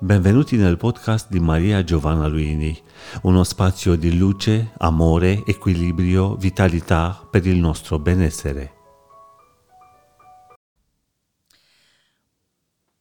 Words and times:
Benvenuti 0.00 0.56
nel 0.56 0.76
podcast 0.76 1.30
di 1.30 1.38
Maria 1.38 1.84
Giovanna 1.84 2.26
Luini, 2.26 2.76
uno 3.22 3.44
spazio 3.44 3.94
di 3.94 4.18
luce, 4.18 4.72
amore, 4.78 5.44
equilibrio, 5.46 6.34
vitalità 6.34 7.26
per 7.30 7.46
il 7.46 7.58
nostro 7.58 8.00
benessere. 8.00 8.74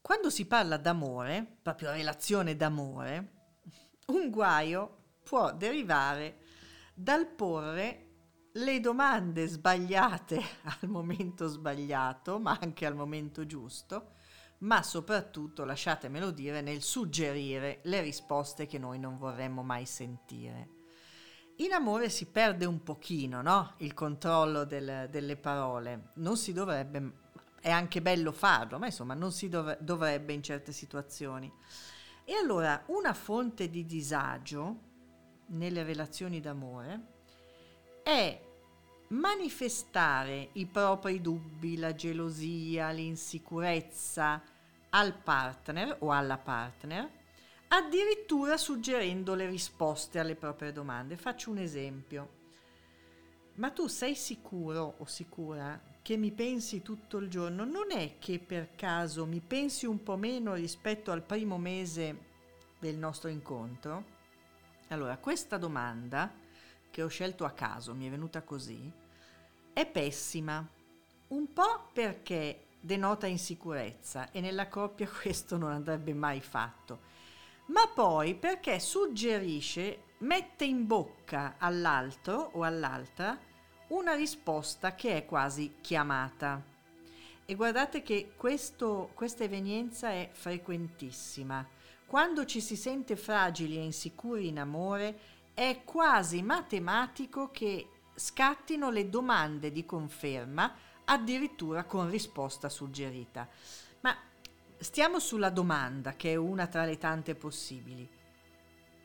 Quando 0.01 0.29
si 0.29 0.45
parla 0.45 0.77
d'amore, 0.77 1.57
proprio 1.63 1.89
relazione 1.91 2.55
d'amore, 2.55 3.31
un 4.07 4.29
guaio 4.29 4.97
può 5.23 5.51
derivare 5.51 6.37
dal 6.93 7.25
porre 7.25 8.09
le 8.51 8.79
domande 8.79 9.47
sbagliate 9.47 10.39
al 10.79 10.89
momento 10.89 11.47
sbagliato, 11.47 12.37
ma 12.37 12.55
anche 12.61 12.85
al 12.85 12.95
momento 12.95 13.47
giusto, 13.47 14.11
ma 14.63 14.81
soprattutto, 14.81 15.65
lasciatemelo 15.65 16.31
dire, 16.31 16.61
nel 16.61 16.81
suggerire 16.81 17.79
le 17.83 18.01
risposte 18.01 18.65
che 18.65 18.77
noi 18.77 18.97
non 18.97 19.17
vorremmo 19.17 19.61
mai 19.61 19.85
sentire. 19.85 20.81
In 21.57 21.71
amore 21.73 22.09
si 22.09 22.25
perde 22.25 22.65
un 22.65 22.81
pochino 22.81 23.41
no? 23.41 23.73
il 23.77 23.93
controllo 23.93 24.63
del, 24.63 25.07
delle 25.09 25.35
parole, 25.35 26.11
non 26.15 26.37
si 26.37 26.51
dovrebbe, 26.53 27.11
è 27.59 27.69
anche 27.69 28.01
bello 28.01 28.31
farlo, 28.31 28.79
ma 28.79 28.87
insomma 28.87 29.13
non 29.13 29.31
si 29.31 29.49
dov- 29.49 29.79
dovrebbe 29.79 30.33
in 30.33 30.41
certe 30.41 30.71
situazioni. 30.71 31.51
E 32.25 32.33
allora 32.33 32.83
una 32.87 33.13
fonte 33.13 33.69
di 33.69 33.85
disagio 33.85 34.91
nelle 35.47 35.83
relazioni 35.83 36.39
d'amore 36.39 37.11
è 38.01 38.41
manifestare 39.09 40.49
i 40.53 40.65
propri 40.65 41.21
dubbi, 41.21 41.77
la 41.77 41.93
gelosia, 41.93 42.89
l'insicurezza, 42.89 44.41
al 44.95 45.13
partner 45.15 45.97
o 45.99 46.11
alla 46.11 46.37
partner, 46.37 47.09
addirittura 47.69 48.57
suggerendo 48.57 49.33
le 49.33 49.47
risposte 49.47 50.19
alle 50.19 50.35
proprie 50.35 50.71
domande. 50.71 51.17
Faccio 51.17 51.49
un 51.49 51.57
esempio. 51.57 52.41
Ma 53.55 53.71
tu 53.71 53.87
sei 53.87 54.15
sicuro 54.15 54.95
o 54.97 55.05
sicura 55.05 55.79
che 56.01 56.17
mi 56.17 56.31
pensi 56.31 56.81
tutto 56.81 57.17
il 57.17 57.29
giorno? 57.29 57.65
Non 57.65 57.91
è 57.91 58.17
che 58.19 58.39
per 58.39 58.75
caso 58.75 59.25
mi 59.25 59.41
pensi 59.41 59.85
un 59.85 60.03
po' 60.03 60.17
meno 60.17 60.53
rispetto 60.53 61.11
al 61.11 61.23
primo 61.23 61.57
mese 61.57 62.31
del 62.79 62.97
nostro 62.97 63.29
incontro? 63.29 64.21
Allora, 64.89 65.17
questa 65.17 65.57
domanda, 65.57 66.31
che 66.91 67.01
ho 67.01 67.07
scelto 67.07 67.45
a 67.45 67.51
caso, 67.51 67.95
mi 67.95 68.07
è 68.07 68.09
venuta 68.11 68.43
così, 68.43 68.91
è 69.71 69.85
pessima. 69.87 70.67
Un 71.29 71.51
po' 71.51 71.89
perché 71.93 72.65
denota 72.83 73.27
insicurezza 73.27 74.29
e 74.31 74.41
nella 74.41 74.67
coppia 74.67 75.07
questo 75.21 75.57
non 75.57 75.71
andrebbe 75.71 76.13
mai 76.13 76.41
fatto. 76.41 77.11
Ma 77.67 77.87
poi 77.87 78.35
perché 78.35 78.77
suggerisce, 78.79 80.03
mette 80.19 80.65
in 80.65 80.85
bocca 80.85 81.55
all'altro 81.57 82.51
o 82.53 82.63
all'altra 82.63 83.39
una 83.87 84.13
risposta 84.15 84.95
che 84.95 85.15
è 85.15 85.25
quasi 85.25 85.75
chiamata. 85.79 86.61
E 87.45 87.55
guardate 87.55 88.01
che 88.01 88.33
questo, 88.35 89.11
questa 89.13 89.45
evenienza 89.45 90.09
è 90.09 90.29
frequentissima. 90.31 91.65
Quando 92.05 92.45
ci 92.45 92.59
si 92.59 92.75
sente 92.75 93.15
fragili 93.15 93.77
e 93.77 93.83
insicuri 93.83 94.47
in 94.47 94.59
amore, 94.59 95.19
è 95.53 95.81
quasi 95.85 96.41
matematico 96.41 97.49
che 97.49 97.87
scattino 98.13 98.89
le 98.89 99.09
domande 99.09 99.71
di 99.71 99.85
conferma 99.85 100.73
addirittura 101.05 101.83
con 101.85 102.09
risposta 102.09 102.69
suggerita. 102.69 103.47
Ma 104.01 104.15
stiamo 104.77 105.19
sulla 105.19 105.49
domanda, 105.49 106.15
che 106.15 106.31
è 106.31 106.35
una 106.35 106.67
tra 106.67 106.85
le 106.85 106.97
tante 106.97 107.35
possibili. 107.35 108.07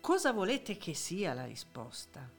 Cosa 0.01 0.33
volete 0.33 0.77
che 0.77 0.95
sia 0.95 1.35
la 1.35 1.45
risposta? 1.45 2.37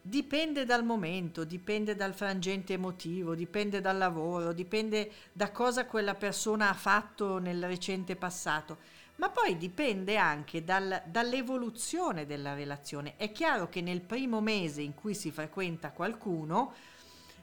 Dipende 0.00 0.64
dal 0.64 0.84
momento, 0.84 1.44
dipende 1.44 1.94
dal 1.94 2.14
frangente 2.14 2.72
emotivo, 2.72 3.34
dipende 3.34 3.80
dal 3.80 3.98
lavoro, 3.98 4.52
dipende 4.52 5.12
da 5.32 5.50
cosa 5.50 5.84
quella 5.84 6.14
persona 6.14 6.70
ha 6.70 6.74
fatto 6.74 7.38
nel 7.38 7.62
recente 7.66 8.16
passato, 8.16 8.78
ma 9.16 9.28
poi 9.28 9.58
dipende 9.58 10.16
anche 10.16 10.64
dal, 10.64 11.02
dall'evoluzione 11.06 12.24
della 12.24 12.54
relazione. 12.54 13.16
È 13.16 13.32
chiaro 13.32 13.68
che 13.68 13.82
nel 13.82 14.00
primo 14.00 14.40
mese 14.40 14.80
in 14.80 14.94
cui 14.94 15.14
si 15.14 15.30
frequenta 15.30 15.90
qualcuno, 15.90 16.72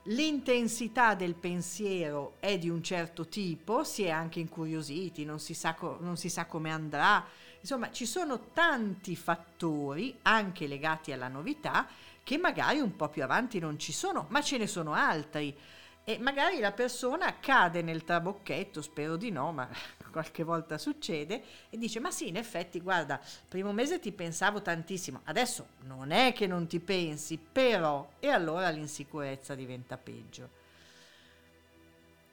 L'intensità 0.10 1.16
del 1.16 1.34
pensiero 1.34 2.36
è 2.40 2.60
di 2.60 2.70
un 2.70 2.84
certo 2.84 3.28
tipo, 3.28 3.84
si 3.84 4.04
è 4.04 4.12
anche 4.12 4.40
incuriositi, 4.40 5.26
non 5.26 5.40
si 5.40 5.56
sa, 5.56 5.74
co- 5.74 5.98
non 6.00 6.16
si 6.16 6.30
sa 6.30 6.46
come 6.46 6.70
andrà, 6.70 7.26
insomma 7.60 7.92
ci 7.92 8.06
sono 8.06 8.52
tanti 8.54 9.16
fattori, 9.16 10.20
anche 10.22 10.68
legati 10.68 11.12
alla 11.12 11.28
novità, 11.28 11.88
che 12.22 12.38
magari 12.38 12.80
un 12.80 12.96
po' 12.96 13.10
più 13.10 13.24
avanti 13.24 13.58
non 13.58 13.80
ci 13.80 13.92
sono, 13.92 14.28
ma 14.30 14.44
ce 14.44 14.60
ne 14.60 14.68
sono 14.68 14.94
altri. 14.94 15.58
E 16.04 16.20
magari 16.20 16.60
la 16.60 16.72
persona 16.72 17.40
cade 17.40 17.82
nel 17.82 18.04
trabocchetto, 18.04 18.84
spero 18.84 19.16
di 19.16 19.32
no, 19.32 19.52
ma 19.54 19.68
qualche 20.16 20.44
volta 20.44 20.78
succede, 20.78 21.44
e 21.70 21.78
dice 21.78 22.00
ma 22.00 22.10
sì, 22.10 22.30
in 22.30 22.38
effetti, 22.38 22.80
guarda, 22.80 23.20
primo 23.50 23.74
mese 23.74 24.00
ti 24.00 24.14
pensavo 24.14 24.62
tantissimo, 24.62 25.20
adesso 25.26 25.68
non 25.82 26.12
è 26.12 26.32
che 26.32 26.48
non 26.48 26.68
ti 26.68 26.80
pensi, 26.80 27.38
però, 27.38 28.12
e 28.22 28.30
allora 28.30 28.70
l'insicurezza 28.70 29.56
diventa 29.56 29.98
peggio. 29.98 30.50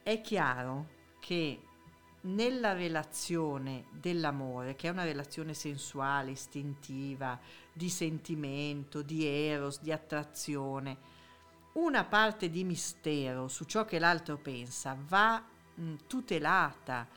È 0.00 0.20
chiaro 0.20 0.87
che 1.19 1.60
nella 2.20 2.72
relazione 2.72 3.87
dell'amore, 3.91 4.76
che 4.76 4.87
è 4.87 4.93
una 4.93 5.03
relazione 5.03 5.53
sensuale, 5.53 6.31
istintiva, 6.31 7.37
di 7.72 7.91
sentimento, 7.91 9.03
di 9.03 9.26
eros, 9.26 9.81
di 9.81 9.91
attrazione, 9.91 10.97
una 11.72 12.04
parte 12.04 12.49
di 12.49 12.62
mistero 12.62 13.49
su 13.49 13.64
ciò 13.64 13.84
che 13.84 13.99
l'altro 13.99 14.37
pensa 14.37 14.97
va 15.09 15.43
mh, 15.75 15.94
tutelata, 16.06 17.09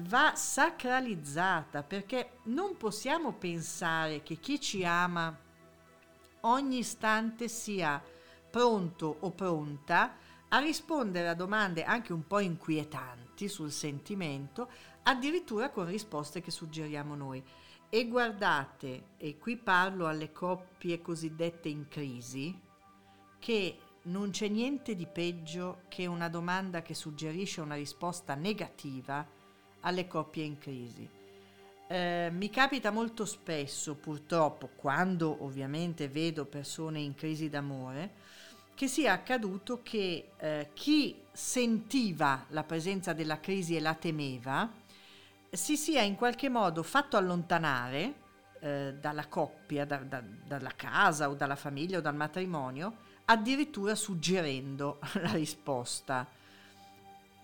va 0.00 0.34
sacralizzata, 0.34 1.82
perché 1.82 2.38
non 2.44 2.76
possiamo 2.76 3.32
pensare 3.32 4.22
che 4.22 4.36
chi 4.36 4.60
ci 4.60 4.84
ama 4.84 5.36
ogni 6.40 6.78
istante 6.78 7.48
sia 7.48 8.02
pronto 8.50 9.16
o 9.20 9.30
pronta 9.30 10.16
a 10.48 10.58
rispondere 10.58 11.28
a 11.28 11.34
domande 11.34 11.84
anche 11.84 12.12
un 12.12 12.26
po' 12.26 12.40
inquietanti 12.40 13.48
sul 13.48 13.70
sentimento, 13.70 14.70
addirittura 15.04 15.70
con 15.70 15.86
risposte 15.86 16.40
che 16.40 16.50
suggeriamo 16.50 17.14
noi. 17.14 17.42
E 17.88 18.08
guardate, 18.08 19.08
e 19.16 19.38
qui 19.38 19.56
parlo 19.56 20.06
alle 20.06 20.32
coppie 20.32 21.00
cosiddette 21.00 21.68
in 21.68 21.88
crisi, 21.88 22.58
che 23.38 23.78
non 24.04 24.30
c'è 24.30 24.48
niente 24.48 24.94
di 24.94 25.06
peggio 25.06 25.82
che 25.88 26.06
una 26.06 26.28
domanda 26.28 26.82
che 26.82 26.94
suggerisce 26.94 27.60
una 27.60 27.74
risposta 27.74 28.34
negativa 28.34 29.26
alle 29.82 30.08
coppie 30.08 30.44
in 30.44 30.58
crisi. 30.58 31.08
Eh, 31.86 32.30
mi 32.32 32.48
capita 32.50 32.90
molto 32.90 33.24
spesso, 33.24 33.94
purtroppo, 33.94 34.70
quando 34.76 35.44
ovviamente 35.44 36.08
vedo 36.08 36.46
persone 36.46 37.00
in 37.00 37.14
crisi 37.14 37.48
d'amore, 37.48 38.10
che 38.74 38.88
sia 38.88 39.12
accaduto 39.12 39.80
che 39.82 40.30
eh, 40.38 40.70
chi 40.72 41.16
sentiva 41.30 42.46
la 42.48 42.64
presenza 42.64 43.12
della 43.12 43.38
crisi 43.38 43.76
e 43.76 43.80
la 43.80 43.94
temeva 43.94 44.70
si 45.50 45.76
sia 45.76 46.00
in 46.00 46.16
qualche 46.16 46.48
modo 46.48 46.82
fatto 46.82 47.18
allontanare 47.18 48.14
eh, 48.60 48.94
dalla 48.98 49.26
coppia, 49.26 49.84
da, 49.84 49.98
da, 49.98 50.22
dalla 50.22 50.72
casa 50.74 51.28
o 51.28 51.34
dalla 51.34 51.56
famiglia 51.56 51.98
o 51.98 52.00
dal 52.00 52.14
matrimonio 52.14 52.96
addirittura 53.26 53.94
suggerendo 53.94 54.98
la 55.20 55.32
risposta. 55.32 56.26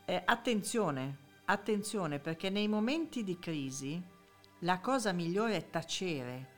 Eh, 0.04 0.22
attenzione, 0.24 1.16
attenzione 1.50 2.18
perché 2.18 2.50
nei 2.50 2.68
momenti 2.68 3.24
di 3.24 3.38
crisi 3.38 4.02
la 4.60 4.80
cosa 4.80 5.12
migliore 5.12 5.56
è 5.56 5.70
tacere, 5.70 6.56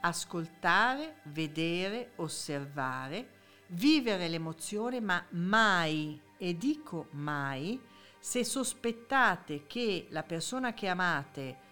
ascoltare, 0.00 1.20
vedere, 1.24 2.12
osservare, 2.16 3.38
vivere 3.68 4.28
l'emozione, 4.28 5.00
ma 5.00 5.24
mai, 5.30 6.20
e 6.38 6.56
dico 6.56 7.08
mai, 7.12 7.80
se 8.18 8.44
sospettate 8.44 9.66
che 9.66 10.06
la 10.10 10.22
persona 10.22 10.74
che 10.74 10.88
amate 10.88 11.68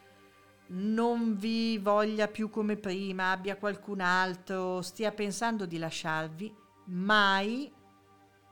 non 0.68 1.36
vi 1.36 1.78
voglia 1.78 2.28
più 2.28 2.50
come 2.50 2.76
prima, 2.76 3.30
abbia 3.30 3.56
qualcun 3.56 4.00
altro, 4.00 4.82
stia 4.82 5.12
pensando 5.12 5.64
di 5.64 5.78
lasciarvi, 5.78 6.54
mai 6.86 7.72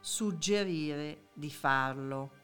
suggerire 0.00 1.28
di 1.34 1.50
farlo, 1.50 2.35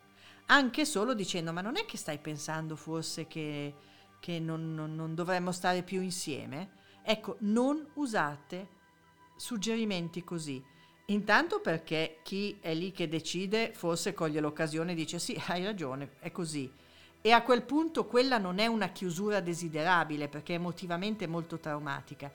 anche 0.52 0.84
solo 0.84 1.14
dicendo 1.14 1.52
ma 1.52 1.62
non 1.62 1.76
è 1.76 1.86
che 1.86 1.96
stai 1.96 2.18
pensando 2.18 2.76
forse 2.76 3.26
che, 3.26 3.74
che 4.20 4.38
non, 4.38 4.74
non, 4.74 4.94
non 4.94 5.14
dovremmo 5.14 5.50
stare 5.50 5.82
più 5.82 6.02
insieme? 6.02 6.80
Ecco, 7.02 7.36
non 7.40 7.84
usate 7.94 8.80
suggerimenti 9.36 10.22
così. 10.22 10.62
Intanto 11.06 11.60
perché 11.60 12.20
chi 12.22 12.58
è 12.60 12.74
lì 12.74 12.92
che 12.92 13.08
decide 13.08 13.72
forse 13.74 14.14
coglie 14.14 14.40
l'occasione 14.40 14.92
e 14.92 14.94
dice 14.94 15.18
sì, 15.18 15.40
hai 15.48 15.64
ragione, 15.64 16.12
è 16.20 16.30
così. 16.30 16.70
e 17.24 17.30
a 17.32 17.42
quel 17.42 17.62
punto 17.62 18.06
quella 18.06 18.38
non 18.38 18.58
è 18.58 18.66
una 18.66 18.88
chiusura 18.88 19.40
desiderabile 19.40 20.28
perché 20.28 20.54
è 20.54 20.56
emotivamente 20.56 21.26
molto 21.26 21.58
traumatica, 21.58 22.32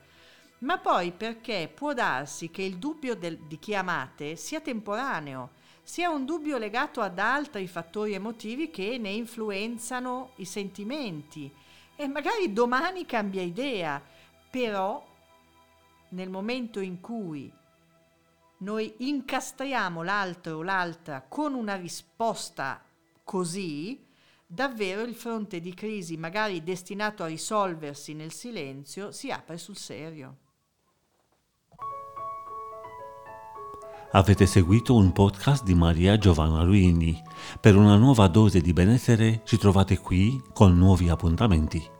ma 0.60 0.78
poi 0.78 1.12
perché 1.12 1.70
può 1.72 1.92
darsi 1.92 2.50
che 2.50 2.62
il 2.62 2.78
dubbio 2.78 3.14
del, 3.14 3.38
di 3.38 3.58
chi 3.58 3.74
amate 3.74 4.36
sia 4.36 4.60
temporaneo, 4.60 5.50
sia 5.88 6.10
un 6.10 6.26
dubbio 6.26 6.58
legato 6.58 7.00
ad 7.00 7.18
altri 7.18 7.66
fattori 7.66 8.12
emotivi 8.12 8.68
che 8.68 8.98
ne 8.98 9.08
influenzano 9.08 10.32
i 10.36 10.44
sentimenti 10.44 11.50
e 11.96 12.06
magari 12.06 12.52
domani 12.52 13.06
cambia 13.06 13.40
idea, 13.40 13.98
però 14.50 15.02
nel 16.10 16.28
momento 16.28 16.80
in 16.80 17.00
cui 17.00 17.50
noi 18.58 18.96
incastriamo 18.98 20.02
l'altro 20.02 20.58
o 20.58 20.62
l'altra 20.62 21.24
con 21.26 21.54
una 21.54 21.76
risposta 21.76 22.84
così, 23.24 24.04
davvero 24.46 25.00
il 25.00 25.14
fronte 25.14 25.58
di 25.58 25.72
crisi, 25.72 26.18
magari 26.18 26.62
destinato 26.62 27.22
a 27.22 27.28
risolversi 27.28 28.12
nel 28.12 28.32
silenzio, 28.32 29.10
si 29.10 29.30
apre 29.30 29.56
sul 29.56 29.78
serio. 29.78 30.47
Avete 34.12 34.46
seguito 34.46 34.94
un 34.94 35.12
podcast 35.12 35.64
di 35.64 35.74
Maria 35.74 36.16
Giovanna 36.16 36.62
Luini. 36.62 37.22
Per 37.60 37.76
una 37.76 37.96
nuova 37.96 38.26
dose 38.28 38.62
di 38.62 38.72
benessere 38.72 39.42
ci 39.44 39.58
trovate 39.58 39.98
qui 39.98 40.42
con 40.54 40.78
nuovi 40.78 41.10
appuntamenti. 41.10 41.97